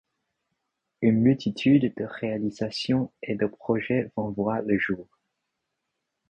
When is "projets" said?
3.45-4.09